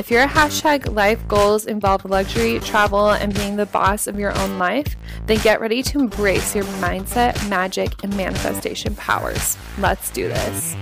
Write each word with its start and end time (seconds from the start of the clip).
If 0.00 0.10
your 0.10 0.26
hashtag 0.26 0.94
life 0.94 1.28
goals 1.28 1.66
involve 1.66 2.06
luxury, 2.06 2.58
travel, 2.60 3.10
and 3.10 3.34
being 3.34 3.56
the 3.56 3.66
boss 3.66 4.06
of 4.06 4.18
your 4.18 4.34
own 4.38 4.58
life, 4.58 4.96
then 5.26 5.36
get 5.40 5.60
ready 5.60 5.82
to 5.82 5.98
embrace 5.98 6.54
your 6.54 6.64
mindset, 6.80 7.46
magic, 7.50 8.02
and 8.02 8.16
manifestation 8.16 8.94
powers. 8.94 9.58
Let's 9.76 10.08
do 10.08 10.26
this. 10.26 10.74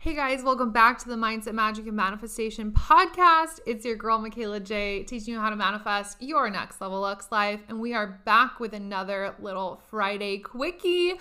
Hey 0.00 0.14
guys, 0.14 0.42
welcome 0.42 0.70
back 0.70 0.98
to 1.00 1.08
the 1.08 1.16
Mindset, 1.16 1.54
Magic, 1.54 1.86
and 1.86 1.96
Manifestation 1.96 2.72
podcast. 2.72 3.60
It's 3.66 3.86
your 3.86 3.96
girl, 3.96 4.18
Michaela 4.18 4.60
J, 4.60 5.02
teaching 5.04 5.32
you 5.32 5.40
how 5.40 5.48
to 5.48 5.56
manifest 5.56 6.22
your 6.22 6.50
next 6.50 6.80
level 6.82 7.00
Lux 7.00 7.32
life. 7.32 7.60
And 7.68 7.80
we 7.80 7.94
are 7.94 8.20
back 8.26 8.60
with 8.60 8.74
another 8.74 9.34
little 9.38 9.82
Friday 9.90 10.38
quickie. 10.38 11.14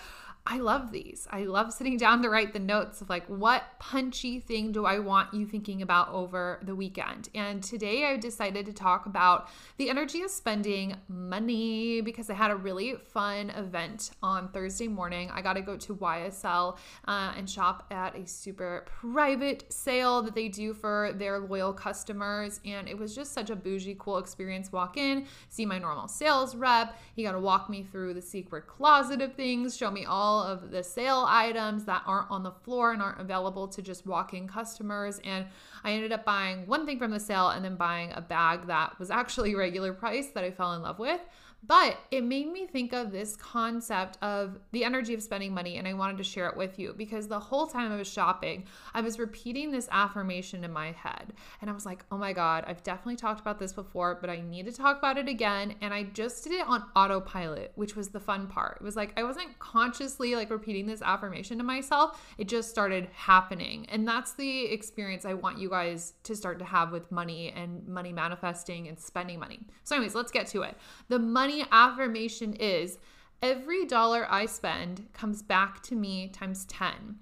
I 0.49 0.59
love 0.59 0.93
these. 0.93 1.27
I 1.29 1.43
love 1.43 1.73
sitting 1.73 1.97
down 1.97 2.21
to 2.23 2.29
write 2.29 2.53
the 2.53 2.59
notes 2.59 3.01
of 3.01 3.09
like, 3.09 3.25
what 3.27 3.65
punchy 3.79 4.39
thing 4.39 4.71
do 4.71 4.85
I 4.85 4.97
want 4.97 5.33
you 5.33 5.45
thinking 5.45 5.81
about 5.81 6.07
over 6.07 6.61
the 6.63 6.73
weekend? 6.73 7.27
And 7.35 7.61
today 7.61 8.05
I 8.05 8.15
decided 8.15 8.65
to 8.67 8.71
talk 8.71 9.07
about 9.07 9.49
the 9.75 9.89
energy 9.89 10.21
of 10.21 10.31
spending 10.31 10.95
money 11.09 11.99
because 11.99 12.29
I 12.29 12.33
had 12.33 12.49
a 12.49 12.55
really 12.55 12.95
fun 12.95 13.49
event 13.49 14.11
on 14.23 14.47
Thursday 14.47 14.87
morning. 14.87 15.29
I 15.33 15.41
got 15.41 15.53
to 15.53 15.61
go 15.61 15.75
to 15.75 15.95
YSL 15.95 16.77
uh, 17.05 17.33
and 17.35 17.49
shop 17.49 17.85
at 17.91 18.15
a 18.15 18.25
super 18.25 18.85
private 18.87 19.65
sale 19.67 20.21
that 20.21 20.33
they 20.33 20.47
do 20.47 20.73
for 20.73 21.11
their 21.15 21.39
loyal 21.39 21.73
customers. 21.73 22.61
And 22.63 22.87
it 22.87 22.97
was 22.97 23.13
just 23.13 23.33
such 23.33 23.49
a 23.49 23.55
bougie, 23.55 23.97
cool 23.99 24.17
experience. 24.17 24.71
Walk 24.71 24.95
in, 24.95 25.25
see 25.49 25.65
my 25.65 25.77
normal 25.77 26.07
sales 26.07 26.55
rep. 26.55 26.97
He 27.17 27.23
got 27.23 27.33
to 27.33 27.39
walk 27.39 27.69
me 27.69 27.83
through 27.83 28.13
the 28.13 28.21
secret 28.21 28.65
closet 28.65 29.21
of 29.21 29.33
things, 29.33 29.75
show 29.75 29.91
me 29.91 30.05
all 30.05 30.36
all 30.37 30.43
of 30.43 30.71
the 30.71 30.83
sale 30.83 31.25
items 31.27 31.85
that 31.85 32.03
aren't 32.05 32.29
on 32.29 32.43
the 32.43 32.51
floor 32.51 32.93
and 32.93 33.01
aren't 33.01 33.19
available 33.19 33.67
to 33.67 33.81
just 33.81 34.05
walk 34.05 34.33
in 34.33 34.47
customers. 34.47 35.19
And 35.23 35.45
I 35.83 35.91
ended 35.91 36.11
up 36.11 36.25
buying 36.25 36.67
one 36.67 36.85
thing 36.85 36.99
from 36.99 37.11
the 37.11 37.19
sale 37.19 37.49
and 37.49 37.65
then 37.65 37.75
buying 37.75 38.11
a 38.13 38.21
bag 38.21 38.67
that 38.67 38.97
was 38.99 39.09
actually 39.09 39.55
regular 39.55 39.93
price 39.93 40.29
that 40.29 40.43
I 40.43 40.51
fell 40.51 40.73
in 40.73 40.81
love 40.81 40.99
with. 40.99 41.21
But 41.67 41.97
it 42.11 42.23
made 42.23 42.51
me 42.51 42.65
think 42.65 42.93
of 42.93 43.11
this 43.11 43.35
concept 43.35 44.17
of 44.21 44.57
the 44.71 44.85
energy 44.85 45.13
of 45.13 45.21
spending 45.21 45.53
money, 45.53 45.77
and 45.77 45.87
I 45.87 45.93
wanted 45.93 46.17
to 46.17 46.23
share 46.23 46.47
it 46.47 46.55
with 46.55 46.79
you 46.79 46.93
because 46.97 47.27
the 47.27 47.39
whole 47.39 47.67
time 47.67 47.91
I 47.91 47.97
was 47.97 48.07
shopping, 48.07 48.65
I 48.93 49.01
was 49.01 49.19
repeating 49.19 49.71
this 49.71 49.89
affirmation 49.91 50.63
in 50.63 50.71
my 50.71 50.91
head. 50.93 51.33
And 51.61 51.69
I 51.69 51.73
was 51.73 51.85
like, 51.85 52.05
oh 52.11 52.17
my 52.17 52.31
God, 52.31 52.63
I've 52.67 52.83
definitely 52.83 53.17
talked 53.17 53.41
about 53.41 53.59
this 53.59 53.73
before, 53.73 54.17
but 54.19 54.29
I 54.29 54.39
need 54.39 54.65
to 54.65 54.71
talk 54.71 54.97
about 54.97 55.17
it 55.17 55.27
again. 55.27 55.75
And 55.81 55.93
I 55.93 56.03
just 56.03 56.43
did 56.43 56.53
it 56.53 56.67
on 56.67 56.85
autopilot, 56.95 57.73
which 57.75 57.95
was 57.95 58.09
the 58.09 58.19
fun 58.19 58.47
part. 58.47 58.77
It 58.79 58.83
was 58.83 58.95
like 58.95 59.13
I 59.19 59.23
wasn't 59.23 59.59
consciously 59.59 60.35
like 60.35 60.49
repeating 60.49 60.85
this 60.85 61.01
affirmation 61.01 61.57
to 61.57 61.63
myself, 61.63 62.21
it 62.37 62.47
just 62.47 62.69
started 62.69 63.09
happening. 63.13 63.85
And 63.89 64.07
that's 64.07 64.33
the 64.33 64.65
experience 64.65 65.25
I 65.25 65.33
want 65.33 65.57
you 65.57 65.69
guys 65.69 66.13
to 66.23 66.35
start 66.35 66.59
to 66.59 66.65
have 66.65 66.91
with 66.91 67.11
money 67.11 67.51
and 67.55 67.85
money 67.87 68.13
manifesting 68.13 68.87
and 68.87 68.97
spending 68.97 69.39
money. 69.39 69.59
So, 69.83 69.95
anyways, 69.95 70.15
let's 70.15 70.31
get 70.31 70.47
to 70.47 70.61
it. 70.61 70.75
The 71.09 71.19
money 71.19 71.56
affirmation 71.71 72.53
is 72.53 72.97
every 73.41 73.85
dollar 73.85 74.27
I 74.29 74.45
spend 74.45 75.07
comes 75.13 75.41
back 75.41 75.81
to 75.83 75.95
me 75.95 76.29
times 76.29 76.65
10. 76.65 77.17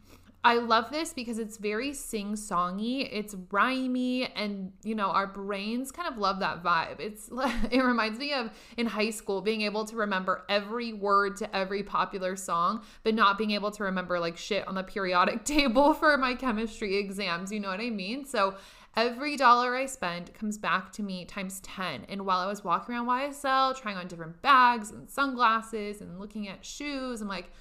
I 0.46 0.58
love 0.58 0.92
this 0.92 1.12
because 1.12 1.40
it's 1.40 1.58
very 1.58 1.92
sing 1.92 2.34
songy, 2.34 3.10
it's 3.12 3.34
rhymey, 3.34 4.30
and 4.36 4.72
you 4.84 4.94
know, 4.94 5.08
our 5.08 5.26
brains 5.26 5.92
kind 5.92 6.08
of 6.08 6.20
love 6.20 6.40
that 6.42 6.62
vibe. 6.62 7.00
It's 7.00 7.32
it 7.72 7.82
reminds 7.82 8.20
me 8.20 8.32
of 8.32 8.52
in 8.78 8.86
high 8.86 9.10
school 9.10 9.42
being 9.42 9.62
able 9.62 9.86
to 9.86 9.96
remember 9.96 10.46
every 10.48 10.94
word 10.94 11.38
to 11.38 11.56
every 11.56 11.82
popular 11.82 12.36
song, 12.36 12.84
but 13.02 13.16
not 13.16 13.40
being 13.40 13.52
able 13.52 13.72
to 13.72 13.86
remember 13.86 14.20
like 14.20 14.38
shit 14.38 14.68
on 14.68 14.76
the 14.76 14.84
periodic 14.84 15.46
table 15.46 15.96
for 15.96 16.16
my 16.16 16.36
chemistry 16.36 16.96
exams. 16.98 17.52
You 17.52 17.60
know 17.60 17.70
what 17.70 17.82
I 17.82 17.90
mean? 17.90 18.24
So 18.24 18.54
Every 18.98 19.36
dollar 19.36 19.76
I 19.76 19.88
spend 19.88 20.34
comes 20.34 20.58
back 20.58 20.94
to 20.94 21.04
me 21.04 21.26
times 21.26 21.60
10. 21.62 22.06
And 22.08 22.26
while 22.26 22.40
I 22.40 22.48
was 22.48 22.64
walking 22.64 22.96
around 22.96 23.08
YSL, 23.08 23.76
trying 23.76 23.98
on 23.98 24.08
different 24.08 24.42
bags 24.42 24.90
and 24.90 25.10
sunglasses 25.10 26.00
and 26.00 26.18
looking 26.18 26.48
at 26.48 26.66
shoes, 26.66 27.20
I'm 27.20 27.28
like, 27.28 27.52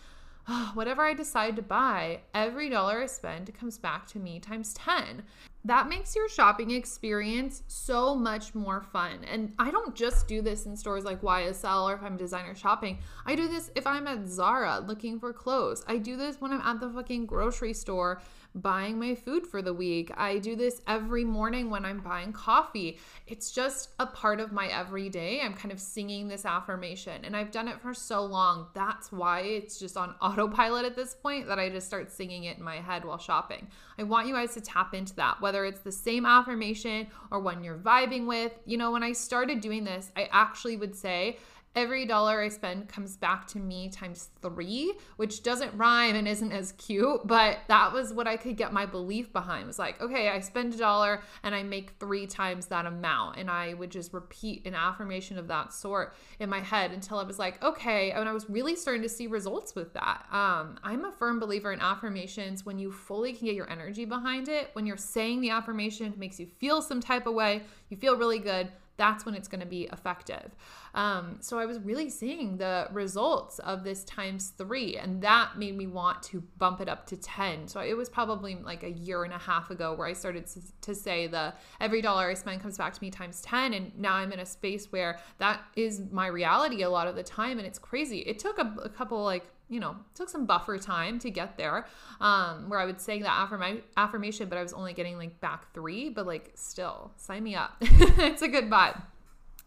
oh, 0.47 0.71
whatever 0.75 1.03
I 1.03 1.12
decide 1.12 1.56
to 1.56 1.62
buy, 1.62 2.21
every 2.34 2.71
dollar 2.71 3.03
I 3.03 3.06
spend 3.06 3.53
comes 3.53 3.78
back 3.78 4.06
to 4.09 4.21
me 4.21 4.39
times 4.39 4.75
10. 4.75 5.25
That 5.66 5.88
makes 5.88 6.14
your 6.14 6.28
shopping 6.28 6.72
experience 6.72 7.62
so 7.69 8.14
much 8.14 8.54
more 8.54 8.82
fun. 8.82 9.25
And 9.25 9.54
I 9.58 9.70
don't 9.70 9.94
just 9.94 10.28
do 10.28 10.42
this 10.42 10.66
in 10.66 10.76
stores 10.76 11.04
like 11.04 11.22
YSL 11.22 11.84
or 11.84 11.94
if 11.94 12.02
I'm 12.02 12.19
designer 12.19 12.54
shopping. 12.54 12.98
I 13.25 13.34
do 13.34 13.48
this 13.48 13.70
if 13.74 13.86
I'm 13.86 14.06
at 14.06 14.28
Zara 14.28 14.84
looking 14.86 15.19
for 15.19 15.32
clothes. 15.32 15.82
I 15.88 15.97
do 15.97 16.19
this 16.19 16.38
when 16.38 16.53
I'm 16.53 16.60
at 16.60 16.80
the 16.80 16.91
fucking 16.91 17.24
grocery 17.24 17.72
store 17.72 18.20
buying 18.54 18.98
my 18.98 19.14
food 19.14 19.47
for 19.47 19.62
the 19.62 19.74
week. 19.74 20.12
I 20.16 20.38
do 20.38 20.54
this 20.54 20.80
every 20.86 21.24
morning 21.24 21.70
when 21.70 21.84
I'm 21.84 22.00
buying 22.00 22.32
coffee. 22.32 22.98
It's 23.26 23.50
just 23.50 23.91
a 23.98 24.06
part 24.06 24.38
of 24.38 24.53
my 24.53 24.69
everyday. 24.69 25.41
I'm 25.41 25.54
kind 25.54 25.72
of 25.72 25.80
singing 25.80 26.28
this 26.28 26.44
affirmation 26.44 27.24
and 27.24 27.36
I've 27.36 27.50
done 27.50 27.66
it 27.66 27.80
for 27.80 27.92
so 27.92 28.24
long. 28.24 28.69
That's 28.74 29.10
why 29.10 29.41
it's 29.41 29.78
just 29.78 29.97
on 29.97 30.14
autopilot 30.20 30.84
at 30.84 30.94
this 30.94 31.14
point 31.14 31.48
that 31.48 31.58
I 31.58 31.69
just 31.69 31.86
start 31.86 32.12
singing 32.12 32.44
it 32.44 32.58
in 32.58 32.64
my 32.64 32.76
head 32.76 33.04
while 33.04 33.19
shopping. 33.19 33.66
I 33.98 34.04
want 34.04 34.28
you 34.28 34.34
guys 34.34 34.54
to 34.54 34.60
tap 34.60 34.94
into 34.94 35.16
that, 35.16 35.41
whether 35.41 35.53
it's 35.62 35.81
the 35.81 35.92
same 35.92 36.26
affirmation 36.26 37.06
or 37.31 37.38
one 37.38 37.62
you're 37.62 37.78
vibing 37.78 38.26
with. 38.26 38.53
You 38.66 38.76
know, 38.76 38.91
when 38.91 39.03
I 39.03 39.12
started 39.12 39.60
doing 39.60 39.84
this, 39.84 40.10
I 40.16 40.28
actually 40.32 40.76
would 40.76 40.97
say, 40.97 41.38
every 41.74 42.06
dollar 42.06 42.40
I 42.40 42.48
spend 42.48 42.88
comes 42.88 43.16
back 43.16 43.46
to 43.48 43.58
me 43.58 43.88
times 43.88 44.30
three, 44.40 44.94
which 45.16 45.42
doesn't 45.42 45.76
rhyme 45.76 46.14
and 46.14 46.28
isn't 46.28 46.52
as 46.52 46.72
cute, 46.72 47.26
but 47.26 47.58
that 47.68 47.92
was 47.92 48.12
what 48.12 48.28
I 48.28 48.36
could 48.36 48.56
get 48.56 48.72
my 48.72 48.86
belief 48.86 49.32
behind. 49.32 49.64
It 49.64 49.66
was 49.66 49.78
like, 49.78 50.00
okay, 50.00 50.28
I 50.28 50.40
spend 50.40 50.74
a 50.74 50.76
dollar 50.76 51.22
and 51.42 51.54
I 51.54 51.62
make 51.62 51.92
three 51.98 52.26
times 52.26 52.66
that 52.66 52.86
amount. 52.86 53.38
And 53.38 53.50
I 53.50 53.74
would 53.74 53.90
just 53.90 54.12
repeat 54.12 54.66
an 54.66 54.74
affirmation 54.74 55.38
of 55.38 55.48
that 55.48 55.72
sort 55.72 56.14
in 56.38 56.48
my 56.48 56.60
head 56.60 56.92
until 56.92 57.18
I 57.18 57.24
was 57.24 57.38
like, 57.38 57.62
okay. 57.62 58.12
And 58.12 58.28
I 58.28 58.32
was 58.32 58.48
really 58.48 58.76
starting 58.76 59.02
to 59.02 59.08
see 59.08 59.26
results 59.26 59.74
with 59.74 59.92
that. 59.94 60.26
Um, 60.30 60.78
I'm 60.82 61.04
a 61.04 61.12
firm 61.12 61.41
believer 61.41 61.72
in 61.72 61.80
affirmations 61.80 62.64
when 62.64 62.78
you 62.78 62.92
fully 62.92 63.32
can 63.32 63.46
get 63.46 63.54
your 63.54 63.70
energy 63.70 64.04
behind 64.04 64.48
it. 64.48 64.70
When 64.74 64.86
you're 64.86 64.96
saying 64.96 65.41
the 65.41 65.50
affirmation, 65.50 66.12
it 66.12 66.18
makes 66.18 66.38
you 66.38 66.46
feel 66.46 66.82
some 66.82 67.00
type 67.00 67.26
of 67.26 67.34
way, 67.34 67.62
you 67.88 67.96
feel 67.96 68.16
really 68.16 68.38
good 68.38 68.68
that's 68.97 69.27
when 69.27 69.34
it's 69.34 69.49
going 69.49 69.60
to 69.60 69.66
be 69.66 69.88
effective. 69.93 70.55
Um, 70.94 71.38
so 71.41 71.59
I 71.59 71.66
was 71.66 71.81
really 71.81 72.09
seeing 72.09 72.56
the 72.56 72.88
results 72.93 73.59
of 73.60 73.82
this 73.82 74.05
times 74.05 74.50
three, 74.56 74.97
and 74.97 75.21
that 75.22 75.59
made 75.59 75.77
me 75.77 75.87
want 75.87 76.22
to 76.25 76.43
bump 76.59 76.81
it 76.81 76.88
up 76.88 77.06
to 77.09 77.16
10. 77.16 77.66
So 77.66 77.81
it 77.81 77.97
was 77.97 78.09
probably 78.09 78.54
like 78.56 78.84
a 78.84 78.91
year 78.91 79.25
and 79.25 79.33
a 79.33 79.38
half 79.38 79.71
ago 79.71 79.94
where 79.94 80.06
I 80.06 80.12
started 80.12 80.47
to, 80.81 80.94
say 80.94 81.27
the 81.27 81.53
every 81.81 82.00
dollar 82.00 82.31
I 82.31 82.34
spend 82.34 82.62
comes 82.62 82.78
back 82.78 82.93
to 82.93 83.03
me 83.03 83.10
times 83.10 83.41
10. 83.41 83.75
And 83.75 83.99
now 83.99 84.15
I'm 84.15 84.33
in 84.33 84.38
a 84.38 84.47
space 84.47 84.93
where 84.93 85.19
that 85.38 85.60
is 85.75 86.03
my 86.12 86.28
reality 86.28 86.83
a 86.83 86.91
lot 86.91 87.09
of 87.09 87.16
the 87.16 87.22
time. 87.22 87.59
And 87.59 87.66
it's 87.66 87.81
crazy. 87.81 88.21
It 88.21 88.38
took 88.38 88.59
a, 88.59 88.77
a 88.84 88.88
couple 88.88 89.22
like 89.25 89.44
you 89.74 89.80
know, 89.80 89.96
took 90.14 90.28
some 90.28 90.46
buffer 90.46 90.78
time 90.78 91.18
to 91.18 91.30
get 91.30 91.58
there. 91.58 91.86
Um, 92.20 92.68
where 92.68 92.78
I 92.78 92.86
would 92.86 93.00
say 93.00 93.20
that 93.20 93.44
affirm- 93.44 93.82
affirmation, 93.96 94.48
but 94.48 94.56
I 94.56 94.62
was 94.62 94.72
only 94.72 94.92
getting 94.92 95.18
like 95.18 95.41
back 95.41 95.74
three, 95.74 96.09
but 96.10 96.26
like 96.26 96.53
still, 96.54 97.10
sign 97.16 97.42
me 97.42 97.56
up. 97.56 97.76
it's 97.80 98.42
a 98.42 98.48
good 98.48 98.71
vibe. 98.71 99.03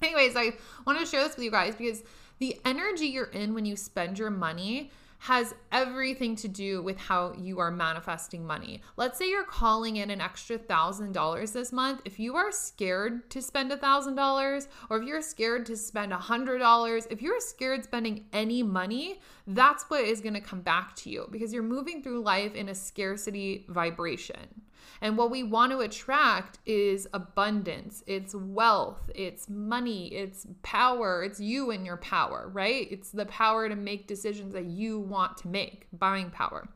Anyways, 0.01 0.37
I 0.37 0.53
want 0.85 0.97
to 0.99 1.05
share 1.05 1.23
this 1.23 1.35
with 1.35 1.43
you 1.43 1.51
guys 1.51 1.75
because 1.75 2.03
the 2.39 2.57
energy 2.63 3.07
you're 3.07 3.25
in 3.25 3.53
when 3.53 3.65
you 3.65 3.75
spend 3.75 4.17
your 4.17 4.29
money 4.29 4.91
has 5.19 5.55
everything 5.71 6.35
to 6.35 6.47
do 6.47 6.81
with 6.81 6.97
how 6.97 7.33
you 7.33 7.59
are 7.59 7.71
manifesting 7.71 8.45
money. 8.45 8.81
Let's 8.97 9.17
say 9.17 9.29
you're 9.29 9.43
calling 9.43 9.97
in 9.97 10.09
an 10.11 10.21
extra 10.21 10.57
thousand 10.57 11.13
dollars 11.13 11.51
this 11.51 11.71
month. 11.71 12.01
If 12.05 12.19
you 12.19 12.35
are 12.35 12.51
scared 12.51 13.29
to 13.31 13.41
spend 13.41 13.71
a 13.71 13.77
thousand 13.77 14.15
dollars, 14.15 14.67
or 14.89 14.97
if 14.97 15.07
you're 15.07 15.21
scared 15.21 15.65
to 15.67 15.77
spend 15.77 16.13
a 16.13 16.17
hundred 16.17 16.59
dollars, 16.59 17.07
if 17.09 17.21
you're 17.21 17.39
scared 17.39 17.83
spending 17.83 18.25
any 18.31 18.61
money, 18.61 19.19
that's 19.47 19.83
what 19.89 20.03
is 20.03 20.19
going 20.19 20.33
to 20.33 20.41
come 20.41 20.61
back 20.61 20.95
to 20.97 21.09
you 21.09 21.27
because 21.31 21.53
you're 21.53 21.63
moving 21.63 22.03
through 22.03 22.21
life 22.21 22.53
in 22.53 22.69
a 22.69 22.75
scarcity 22.75 23.65
vibration. 23.69 24.61
And 25.01 25.17
what 25.17 25.31
we 25.31 25.43
want 25.43 25.71
to 25.71 25.79
attract 25.79 26.59
is 26.65 27.07
abundance, 27.13 28.03
it's 28.07 28.33
wealth, 28.33 29.09
it's 29.13 29.47
money, 29.47 30.07
it's 30.07 30.47
power, 30.63 31.23
it's 31.23 31.39
you 31.39 31.71
and 31.71 31.85
your 31.85 31.97
power, 31.97 32.49
right? 32.51 32.87
It's 32.91 33.11
the 33.11 33.27
power 33.27 33.69
to 33.69 33.75
make 33.75 34.07
decisions 34.07 34.53
that 34.53 34.65
you 34.65 34.99
want 34.99 35.37
to 35.37 35.47
make, 35.47 35.87
buying 35.93 36.31
power. 36.31 36.67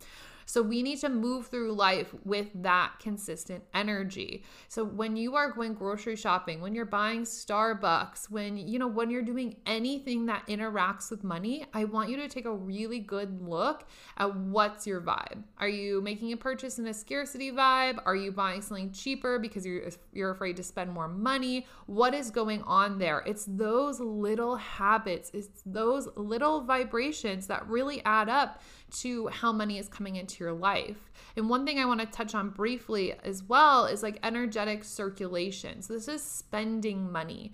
So 0.51 0.61
we 0.61 0.83
need 0.83 0.99
to 0.99 1.07
move 1.07 1.47
through 1.47 1.71
life 1.71 2.13
with 2.25 2.47
that 2.55 2.95
consistent 2.99 3.63
energy. 3.73 4.43
So 4.67 4.83
when 4.83 5.15
you 5.15 5.37
are 5.37 5.49
going 5.49 5.75
grocery 5.75 6.17
shopping, 6.17 6.59
when 6.59 6.75
you're 6.75 6.83
buying 6.83 7.21
Starbucks, 7.21 8.29
when 8.29 8.57
you 8.57 8.77
know 8.77 8.89
when 8.89 9.09
you're 9.09 9.21
doing 9.21 9.55
anything 9.65 10.25
that 10.25 10.45
interacts 10.47 11.09
with 11.09 11.23
money, 11.23 11.65
I 11.73 11.85
want 11.85 12.09
you 12.09 12.17
to 12.17 12.27
take 12.27 12.43
a 12.43 12.53
really 12.53 12.99
good 12.99 13.41
look 13.41 13.87
at 14.17 14.35
what's 14.35 14.85
your 14.85 14.99
vibe. 14.99 15.41
Are 15.57 15.69
you 15.69 16.01
making 16.01 16.33
a 16.33 16.37
purchase 16.37 16.79
in 16.79 16.87
a 16.87 16.93
scarcity 16.93 17.53
vibe? 17.53 17.99
Are 18.05 18.17
you 18.17 18.33
buying 18.33 18.61
something 18.61 18.91
cheaper 18.91 19.39
because 19.39 19.65
you're 19.65 19.83
you're 20.11 20.31
afraid 20.31 20.57
to 20.57 20.63
spend 20.63 20.91
more 20.91 21.07
money? 21.07 21.65
What 21.85 22.13
is 22.13 22.29
going 22.29 22.61
on 22.63 22.99
there? 22.99 23.23
It's 23.25 23.45
those 23.45 24.01
little 24.01 24.57
habits, 24.57 25.31
it's 25.33 25.61
those 25.65 26.09
little 26.17 26.65
vibrations 26.65 27.47
that 27.47 27.65
really 27.69 28.03
add 28.03 28.27
up 28.27 28.61
to 28.91 29.27
how 29.27 29.51
money 29.51 29.77
is 29.77 29.87
coming 29.87 30.15
into 30.15 30.43
your 30.43 30.53
life. 30.53 31.11
And 31.35 31.49
one 31.49 31.65
thing 31.65 31.79
I 31.79 31.85
want 31.85 31.99
to 32.01 32.05
touch 32.05 32.35
on 32.35 32.49
briefly 32.49 33.13
as 33.23 33.43
well 33.43 33.85
is 33.85 34.03
like 34.03 34.19
energetic 34.23 34.83
circulation. 34.83 35.81
So 35.81 35.93
this 35.93 36.07
is 36.07 36.23
spending 36.23 37.11
money. 37.11 37.51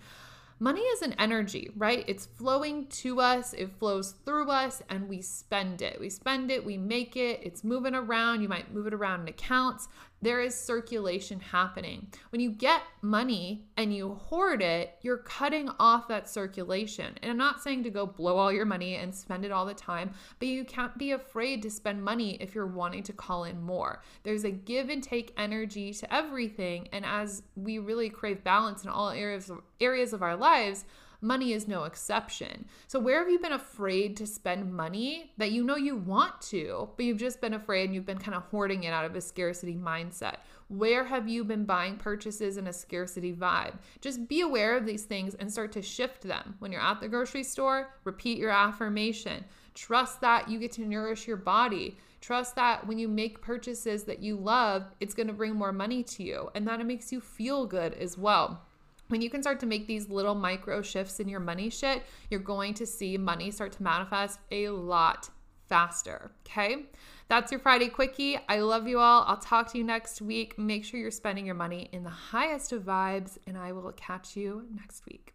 Money 0.60 0.80
is 0.80 1.02
an 1.02 1.14
energy, 1.20 1.70
right? 1.76 2.04
It's 2.08 2.26
flowing 2.26 2.88
to 2.88 3.20
us, 3.20 3.52
it 3.52 3.70
flows 3.78 4.14
through 4.24 4.50
us, 4.50 4.82
and 4.88 5.08
we 5.08 5.22
spend 5.22 5.82
it. 5.82 6.00
We 6.00 6.10
spend 6.10 6.50
it, 6.50 6.64
we 6.64 6.76
make 6.76 7.16
it, 7.16 7.40
it's 7.44 7.62
moving 7.62 7.94
around. 7.94 8.42
You 8.42 8.48
might 8.48 8.74
move 8.74 8.88
it 8.88 8.94
around 8.94 9.20
in 9.20 9.28
accounts. 9.28 9.86
There 10.20 10.40
is 10.40 10.58
circulation 10.58 11.38
happening. 11.38 12.08
When 12.30 12.40
you 12.40 12.50
get 12.50 12.82
money 13.02 13.66
and 13.76 13.94
you 13.94 14.14
hoard 14.14 14.62
it, 14.62 14.96
you're 15.02 15.18
cutting 15.18 15.70
off 15.78 16.08
that 16.08 16.28
circulation. 16.28 17.14
And 17.22 17.30
I'm 17.30 17.36
not 17.36 17.62
saying 17.62 17.84
to 17.84 17.90
go 17.90 18.04
blow 18.04 18.36
all 18.36 18.52
your 18.52 18.64
money 18.64 18.96
and 18.96 19.14
spend 19.14 19.44
it 19.44 19.52
all 19.52 19.64
the 19.64 19.74
time, 19.74 20.10
but 20.40 20.48
you 20.48 20.64
can't 20.64 20.98
be 20.98 21.12
afraid 21.12 21.62
to 21.62 21.70
spend 21.70 22.02
money 22.02 22.36
if 22.40 22.54
you're 22.54 22.66
wanting 22.66 23.04
to 23.04 23.12
call 23.12 23.44
in 23.44 23.62
more. 23.62 24.02
There's 24.24 24.44
a 24.44 24.50
give 24.50 24.88
and 24.88 25.02
take 25.02 25.32
energy 25.36 25.92
to 25.94 26.12
everything. 26.12 26.88
And 26.92 27.04
as 27.04 27.44
we 27.54 27.78
really 27.78 28.10
crave 28.10 28.42
balance 28.42 28.82
in 28.82 28.90
all 28.90 29.10
areas 29.10 29.50
of, 29.50 29.60
areas 29.80 30.12
of 30.12 30.22
our 30.22 30.36
lives, 30.36 30.84
money 31.20 31.52
is 31.52 31.66
no 31.66 31.84
exception. 31.84 32.66
So, 32.86 32.98
where 33.00 33.18
have 33.18 33.30
you 33.30 33.38
been 33.38 33.52
afraid 33.52 34.16
to 34.18 34.26
spend 34.26 34.72
money 34.72 35.32
that 35.36 35.52
you 35.52 35.64
know 35.64 35.76
you 35.76 35.96
want 35.96 36.40
to, 36.42 36.88
but 36.96 37.04
you've 37.04 37.18
just 37.18 37.40
been 37.40 37.54
afraid 37.54 37.86
and 37.86 37.94
you've 37.94 38.06
been 38.06 38.18
kind 38.18 38.36
of 38.36 38.44
hoarding 38.44 38.84
it 38.84 38.92
out 38.92 39.04
of 39.04 39.16
a 39.16 39.20
scarcity 39.20 39.74
mindset? 39.74 40.36
Where 40.68 41.04
have 41.04 41.28
you 41.28 41.44
been 41.44 41.64
buying 41.64 41.96
purchases 41.96 42.56
in 42.56 42.66
a 42.66 42.72
scarcity 42.72 43.32
vibe? 43.32 43.74
Just 44.00 44.28
be 44.28 44.42
aware 44.42 44.76
of 44.76 44.86
these 44.86 45.04
things 45.04 45.34
and 45.34 45.50
start 45.50 45.72
to 45.72 45.82
shift 45.82 46.22
them. 46.22 46.56
When 46.58 46.72
you're 46.72 46.82
at 46.82 47.00
the 47.00 47.08
grocery 47.08 47.44
store, 47.44 47.94
repeat 48.04 48.38
your 48.38 48.50
affirmation. 48.50 49.44
Trust 49.74 50.20
that 50.20 50.48
you 50.48 50.58
get 50.58 50.72
to 50.72 50.82
nourish 50.82 51.26
your 51.26 51.36
body. 51.36 51.96
Trust 52.20 52.56
that 52.56 52.86
when 52.86 52.98
you 52.98 53.08
make 53.08 53.40
purchases 53.40 54.04
that 54.04 54.20
you 54.20 54.36
love, 54.36 54.84
it's 55.00 55.14
going 55.14 55.28
to 55.28 55.32
bring 55.32 55.54
more 55.54 55.72
money 55.72 56.02
to 56.02 56.22
you 56.22 56.50
and 56.54 56.66
that 56.66 56.80
it 56.80 56.84
makes 56.84 57.12
you 57.12 57.20
feel 57.20 57.64
good 57.64 57.94
as 57.94 58.18
well 58.18 58.62
when 59.08 59.20
you 59.20 59.30
can 59.30 59.42
start 59.42 59.60
to 59.60 59.66
make 59.66 59.86
these 59.86 60.08
little 60.08 60.34
micro 60.34 60.82
shifts 60.82 61.20
in 61.20 61.28
your 61.28 61.40
money 61.40 61.70
shit, 61.70 62.02
you're 62.30 62.40
going 62.40 62.74
to 62.74 62.86
see 62.86 63.18
money 63.18 63.50
start 63.50 63.72
to 63.72 63.82
manifest 63.82 64.38
a 64.50 64.68
lot 64.68 65.28
faster. 65.68 66.30
Okay. 66.46 66.86
That's 67.28 67.52
your 67.52 67.60
Friday 67.60 67.88
Quickie. 67.88 68.38
I 68.48 68.60
love 68.60 68.88
you 68.88 68.98
all. 68.98 69.24
I'll 69.26 69.36
talk 69.36 69.70
to 69.72 69.78
you 69.78 69.84
next 69.84 70.22
week. 70.22 70.58
Make 70.58 70.84
sure 70.84 70.98
you're 70.98 71.10
spending 71.10 71.44
your 71.44 71.54
money 71.54 71.90
in 71.92 72.02
the 72.02 72.10
highest 72.10 72.72
of 72.72 72.84
vibes, 72.84 73.36
and 73.46 73.58
I 73.58 73.72
will 73.72 73.92
catch 73.92 74.34
you 74.34 74.64
next 74.74 75.04
week. 75.04 75.34